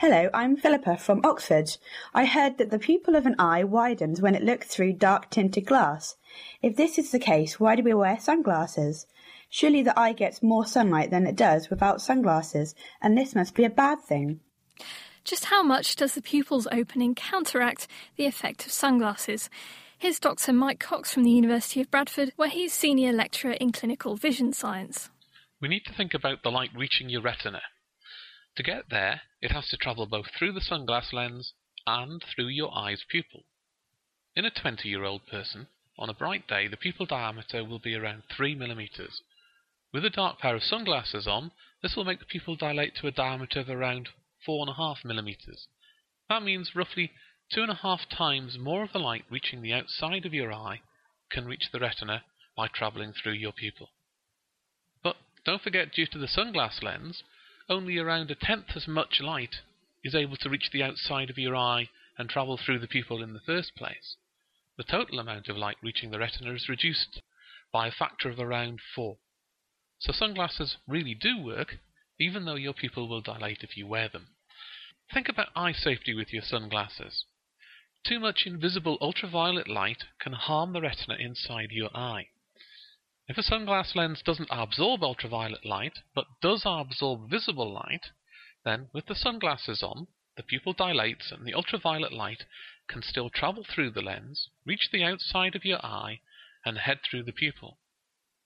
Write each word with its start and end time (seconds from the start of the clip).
Hello, 0.00 0.30
I'm 0.32 0.56
Philippa 0.56 0.96
from 0.96 1.20
Oxford. 1.24 1.76
I 2.14 2.24
heard 2.24 2.56
that 2.56 2.70
the 2.70 2.78
pupil 2.78 3.16
of 3.16 3.26
an 3.26 3.34
eye 3.38 3.64
widens 3.64 4.22
when 4.22 4.34
it 4.34 4.42
looks 4.42 4.66
through 4.66 4.94
dark 4.94 5.28
tinted 5.28 5.66
glass. 5.66 6.16
If 6.62 6.74
this 6.74 6.98
is 6.98 7.10
the 7.10 7.18
case, 7.18 7.60
why 7.60 7.76
do 7.76 7.82
we 7.82 7.92
wear 7.92 8.18
sunglasses? 8.18 9.06
Surely 9.50 9.82
the 9.82 10.00
eye 10.00 10.14
gets 10.14 10.42
more 10.42 10.64
sunlight 10.64 11.10
than 11.10 11.26
it 11.26 11.36
does 11.36 11.68
without 11.68 12.00
sunglasses, 12.00 12.74
and 13.02 13.14
this 13.14 13.34
must 13.34 13.54
be 13.54 13.62
a 13.64 13.68
bad 13.68 14.00
thing. 14.00 14.40
Just 15.22 15.44
how 15.44 15.62
much 15.62 15.96
does 15.96 16.14
the 16.14 16.22
pupil's 16.22 16.66
opening 16.72 17.14
counteract 17.14 17.86
the 18.16 18.24
effect 18.24 18.64
of 18.64 18.72
sunglasses? 18.72 19.50
Here's 19.98 20.18
Dr. 20.18 20.54
Mike 20.54 20.80
Cox 20.80 21.12
from 21.12 21.24
the 21.24 21.30
University 21.30 21.82
of 21.82 21.90
Bradford, 21.90 22.32
where 22.36 22.48
he's 22.48 22.72
senior 22.72 23.12
lecturer 23.12 23.52
in 23.52 23.70
clinical 23.70 24.16
vision 24.16 24.54
science. 24.54 25.10
We 25.60 25.68
need 25.68 25.84
to 25.84 25.92
think 25.92 26.14
about 26.14 26.42
the 26.42 26.50
light 26.50 26.70
reaching 26.74 27.10
your 27.10 27.20
retina. 27.20 27.60
To 28.60 28.64
get 28.64 28.90
there, 28.90 29.22
it 29.40 29.52
has 29.52 29.70
to 29.70 29.78
travel 29.78 30.04
both 30.04 30.26
through 30.32 30.52
the 30.52 30.60
sunglass 30.60 31.14
lens 31.14 31.54
and 31.86 32.22
through 32.22 32.48
your 32.48 32.70
eye's 32.76 33.02
pupil. 33.08 33.46
In 34.36 34.44
a 34.44 34.50
20 34.50 34.86
year 34.86 35.02
old 35.02 35.26
person, 35.26 35.68
on 35.98 36.10
a 36.10 36.12
bright 36.12 36.46
day, 36.46 36.68
the 36.68 36.76
pupil 36.76 37.06
diameter 37.06 37.64
will 37.64 37.78
be 37.78 37.94
around 37.94 38.24
3 38.36 38.54
millimeters. 38.54 39.22
With 39.94 40.04
a 40.04 40.10
dark 40.10 40.40
pair 40.40 40.54
of 40.54 40.62
sunglasses 40.62 41.26
on, 41.26 41.52
this 41.80 41.96
will 41.96 42.04
make 42.04 42.18
the 42.18 42.26
pupil 42.26 42.54
dilate 42.54 42.94
to 42.96 43.06
a 43.06 43.10
diameter 43.10 43.60
of 43.60 43.70
around 43.70 44.10
4.5 44.46 45.06
millimeters. 45.06 45.66
That 46.28 46.42
means 46.42 46.76
roughly 46.76 47.12
two 47.50 47.62
and 47.62 47.70
a 47.70 47.76
half 47.76 48.10
times 48.10 48.58
more 48.58 48.82
of 48.82 48.92
the 48.92 49.00
light 49.00 49.24
reaching 49.30 49.62
the 49.62 49.72
outside 49.72 50.26
of 50.26 50.34
your 50.34 50.52
eye 50.52 50.82
can 51.30 51.46
reach 51.46 51.70
the 51.72 51.80
retina 51.80 52.24
by 52.54 52.68
traveling 52.68 53.14
through 53.14 53.32
your 53.32 53.52
pupil. 53.52 53.88
But 55.02 55.16
don't 55.46 55.62
forget, 55.62 55.94
due 55.94 56.06
to 56.08 56.18
the 56.18 56.28
sunglass 56.28 56.82
lens, 56.82 57.22
only 57.70 57.96
around 57.96 58.30
a 58.30 58.34
tenth 58.34 58.76
as 58.76 58.88
much 58.88 59.20
light 59.20 59.56
is 60.02 60.14
able 60.14 60.36
to 60.36 60.50
reach 60.50 60.70
the 60.72 60.82
outside 60.82 61.30
of 61.30 61.38
your 61.38 61.54
eye 61.54 61.88
and 62.18 62.28
travel 62.28 62.58
through 62.58 62.80
the 62.80 62.88
pupil 62.88 63.22
in 63.22 63.32
the 63.32 63.40
first 63.46 63.74
place. 63.76 64.16
The 64.76 64.84
total 64.84 65.20
amount 65.20 65.48
of 65.48 65.56
light 65.56 65.76
reaching 65.82 66.10
the 66.10 66.18
retina 66.18 66.52
is 66.52 66.68
reduced 66.68 67.22
by 67.72 67.86
a 67.86 67.92
factor 67.92 68.28
of 68.28 68.40
around 68.40 68.80
4. 68.94 69.16
So 70.00 70.12
sunglasses 70.12 70.78
really 70.88 71.14
do 71.14 71.40
work, 71.40 71.76
even 72.18 72.44
though 72.44 72.56
your 72.56 72.72
pupil 72.72 73.08
will 73.08 73.20
dilate 73.20 73.62
if 73.62 73.76
you 73.76 73.86
wear 73.86 74.08
them. 74.08 74.28
Think 75.12 75.28
about 75.28 75.48
eye 75.54 75.72
safety 75.72 76.14
with 76.14 76.32
your 76.32 76.42
sunglasses. 76.42 77.24
Too 78.04 78.18
much 78.18 78.46
invisible 78.46 78.98
ultraviolet 79.00 79.68
light 79.68 80.04
can 80.18 80.32
harm 80.32 80.72
the 80.72 80.80
retina 80.80 81.16
inside 81.20 81.70
your 81.70 81.94
eye. 81.96 82.28
If 83.30 83.38
a 83.38 83.44
sunglass 83.44 83.94
lens 83.94 84.22
doesn't 84.22 84.48
absorb 84.50 85.04
ultraviolet 85.04 85.64
light, 85.64 86.00
but 86.16 86.40
does 86.40 86.64
absorb 86.66 87.30
visible 87.30 87.72
light, 87.72 88.10
then 88.64 88.90
with 88.92 89.06
the 89.06 89.14
sunglasses 89.14 89.84
on, 89.84 90.08
the 90.36 90.42
pupil 90.42 90.72
dilates 90.72 91.30
and 91.30 91.46
the 91.46 91.54
ultraviolet 91.54 92.12
light 92.12 92.44
can 92.88 93.02
still 93.02 93.30
travel 93.30 93.62
through 93.62 93.92
the 93.92 94.02
lens, 94.02 94.48
reach 94.64 94.90
the 94.90 95.04
outside 95.04 95.54
of 95.54 95.64
your 95.64 95.78
eye, 95.86 96.22
and 96.64 96.78
head 96.78 97.04
through 97.04 97.22
the 97.22 97.32
pupil. 97.32 97.78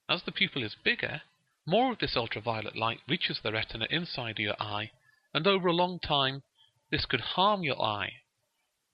As 0.07 0.21
the 0.21 0.31
pupil 0.31 0.61
is 0.61 0.75
bigger, 0.75 1.23
more 1.65 1.91
of 1.91 1.97
this 1.97 2.15
ultraviolet 2.15 2.75
light 2.75 2.99
reaches 3.07 3.39
the 3.41 3.51
retina 3.51 3.87
inside 3.89 4.37
your 4.37 4.61
eye, 4.61 4.91
and 5.33 5.47
over 5.47 5.67
a 5.67 5.73
long 5.73 5.99
time, 5.99 6.43
this 6.91 7.07
could 7.07 7.21
harm 7.21 7.63
your 7.63 7.81
eye. 7.81 8.21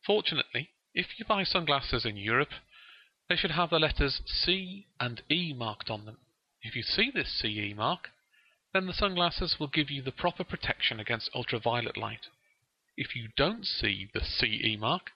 Fortunately, 0.06 0.72
if 0.94 1.20
you 1.20 1.26
buy 1.26 1.44
sunglasses 1.44 2.06
in 2.06 2.16
Europe, 2.16 2.54
they 3.32 3.38
should 3.38 3.52
have 3.52 3.70
the 3.70 3.80
letters 3.80 4.22
C 4.26 4.88
and 5.00 5.22
E 5.32 5.54
marked 5.54 5.90
on 5.90 6.04
them. 6.04 6.18
If 6.64 6.76
you 6.76 6.84
see 6.84 7.10
this 7.14 7.32
CE 7.40 7.74
mark, 7.74 8.10
then 8.74 8.88
the 8.88 8.94
sunglasses 8.94 9.56
will 9.58 9.70
give 9.70 9.90
you 9.90 10.02
the 10.02 10.12
proper 10.12 10.44
protection 10.44 11.00
against 11.00 11.30
ultraviolet 11.34 11.96
light. 11.96 12.28
If 12.98 13.16
you 13.16 13.30
don't 13.38 13.66
see 13.66 14.10
the 14.14 14.20
CE 14.20 14.78
mark, 14.78 15.12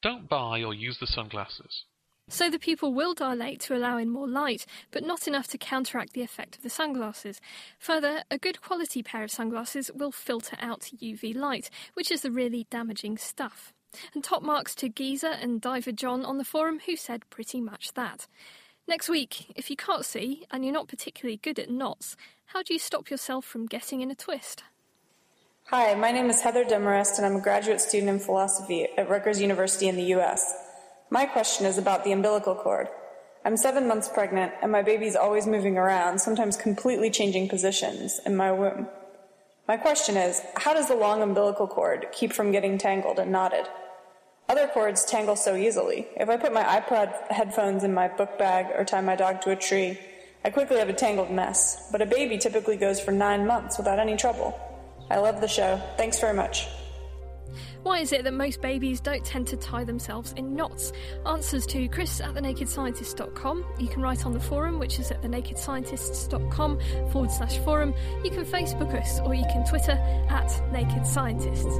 don't 0.00 0.28
buy 0.28 0.62
or 0.62 0.74
use 0.74 0.98
the 1.00 1.08
sunglasses. 1.08 1.82
So 2.28 2.48
the 2.48 2.60
pupil 2.60 2.94
will 2.94 3.14
dilate 3.14 3.62
to 3.62 3.76
allow 3.76 3.96
in 3.96 4.10
more 4.10 4.28
light, 4.28 4.64
but 4.92 5.02
not 5.02 5.26
enough 5.26 5.48
to 5.48 5.58
counteract 5.58 6.12
the 6.12 6.22
effect 6.22 6.54
of 6.54 6.62
the 6.62 6.70
sunglasses. 6.70 7.40
Further, 7.80 8.22
a 8.30 8.38
good 8.38 8.60
quality 8.60 9.02
pair 9.02 9.24
of 9.24 9.32
sunglasses 9.32 9.90
will 9.92 10.12
filter 10.12 10.56
out 10.60 10.92
UV 11.02 11.34
light, 11.34 11.68
which 11.94 12.12
is 12.12 12.20
the 12.20 12.30
really 12.30 12.68
damaging 12.70 13.18
stuff. 13.18 13.72
And 14.14 14.22
top 14.22 14.42
marks 14.42 14.74
to 14.76 14.88
Geezer 14.88 15.36
and 15.40 15.60
Diver 15.60 15.92
John 15.92 16.24
on 16.24 16.38
the 16.38 16.44
forum, 16.44 16.80
who 16.86 16.96
said 16.96 17.28
pretty 17.30 17.60
much 17.60 17.94
that. 17.94 18.26
Next 18.88 19.08
week, 19.08 19.52
if 19.56 19.68
you 19.68 19.76
can't 19.76 20.04
see 20.04 20.44
and 20.50 20.64
you're 20.64 20.72
not 20.72 20.88
particularly 20.88 21.38
good 21.38 21.58
at 21.58 21.70
knots, 21.70 22.16
how 22.46 22.62
do 22.62 22.72
you 22.72 22.78
stop 22.78 23.10
yourself 23.10 23.44
from 23.44 23.66
getting 23.66 24.00
in 24.00 24.10
a 24.10 24.14
twist? 24.14 24.62
Hi, 25.70 25.94
my 25.94 26.12
name 26.12 26.30
is 26.30 26.42
Heather 26.42 26.64
Demarest, 26.64 27.18
and 27.18 27.26
I'm 27.26 27.34
a 27.34 27.40
graduate 27.40 27.80
student 27.80 28.08
in 28.08 28.18
philosophy 28.20 28.86
at 28.96 29.10
Rutgers 29.10 29.40
University 29.40 29.88
in 29.88 29.96
the 29.96 30.14
US. 30.14 30.54
My 31.10 31.26
question 31.26 31.66
is 31.66 31.76
about 31.76 32.04
the 32.04 32.12
umbilical 32.12 32.54
cord. 32.54 32.86
I'm 33.44 33.56
seven 33.56 33.88
months 33.88 34.08
pregnant, 34.08 34.52
and 34.62 34.70
my 34.70 34.82
baby's 34.82 35.16
always 35.16 35.46
moving 35.46 35.76
around, 35.76 36.20
sometimes 36.20 36.56
completely 36.56 37.10
changing 37.10 37.48
positions 37.48 38.20
in 38.24 38.36
my 38.36 38.52
womb. 38.52 38.86
My 39.68 39.76
question 39.76 40.16
is 40.16 40.40
how 40.56 40.74
does 40.74 40.86
the 40.86 40.94
long 40.94 41.22
umbilical 41.22 41.66
cord 41.66 42.06
keep 42.12 42.32
from 42.32 42.52
getting 42.52 42.78
tangled 42.78 43.18
and 43.18 43.32
knotted? 43.32 43.66
Other 44.48 44.68
cords 44.68 45.04
tangle 45.04 45.34
so 45.34 45.56
easily. 45.56 46.06
If 46.16 46.28
I 46.28 46.36
put 46.36 46.52
my 46.52 46.62
iPod 46.62 47.32
headphones 47.32 47.82
in 47.82 47.92
my 47.92 48.06
book 48.06 48.38
bag 48.38 48.66
or 48.76 48.84
tie 48.84 49.00
my 49.00 49.16
dog 49.16 49.40
to 49.40 49.50
a 49.50 49.56
tree, 49.56 49.98
I 50.44 50.50
quickly 50.50 50.78
have 50.78 50.88
a 50.88 50.92
tangled 50.92 51.32
mess. 51.32 51.88
But 51.90 52.00
a 52.00 52.06
baby 52.06 52.38
typically 52.38 52.76
goes 52.76 53.00
for 53.00 53.10
nine 53.10 53.44
months 53.44 53.76
without 53.76 53.98
any 53.98 54.16
trouble. 54.16 54.56
I 55.10 55.18
love 55.18 55.40
the 55.40 55.48
show. 55.48 55.82
Thanks 55.96 56.20
very 56.20 56.34
much. 56.34 56.68
Why 57.86 58.00
is 58.00 58.10
it 58.10 58.24
that 58.24 58.34
most 58.34 58.60
babies 58.60 59.00
don't 59.00 59.24
tend 59.24 59.46
to 59.46 59.56
tie 59.56 59.84
themselves 59.84 60.32
in 60.36 60.56
knots? 60.56 60.92
Answers 61.24 61.64
to 61.66 61.86
Chris 61.86 62.20
at 62.20 62.34
thenakedscientist.com. 62.34 63.64
You 63.78 63.86
can 63.86 64.02
write 64.02 64.26
on 64.26 64.32
the 64.32 64.40
forum, 64.40 64.80
which 64.80 64.98
is 64.98 65.12
at 65.12 65.22
thenakedscientists.com 65.22 66.80
forward 67.12 67.30
slash 67.30 67.58
forum. 67.58 67.94
You 68.24 68.32
can 68.32 68.44
Facebook 68.44 68.92
us 68.92 69.20
or 69.20 69.36
you 69.36 69.44
can 69.52 69.64
Twitter 69.66 69.92
at 69.92 70.72
Naked 70.72 71.06
Scientists. 71.06 71.76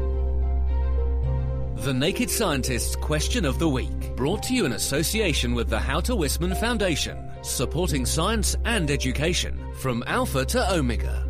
The 1.85 1.93
Naked 1.93 2.31
Scientists 2.31 2.94
Question 2.94 3.44
of 3.44 3.59
the 3.59 3.69
Week, 3.69 4.14
brought 4.14 4.44
to 4.44 4.55
you 4.55 4.64
in 4.64 4.75
association 4.75 5.56
with 5.56 5.69
the 5.69 5.81
How 5.81 5.99
to 6.02 6.12
Wisman 6.12 6.56
Foundation, 6.61 7.32
supporting 7.43 8.06
science 8.06 8.55
and 8.64 8.93
education 8.93 9.59
from 9.75 10.05
Alpha 10.06 10.44
to 10.44 10.73
Omega. 10.73 11.25